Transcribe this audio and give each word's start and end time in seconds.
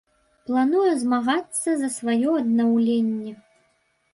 Плануе 0.49 0.93
змагацца 1.01 1.69
за 1.81 1.89
сваё 1.99 2.29
аднаўленне. 2.41 3.39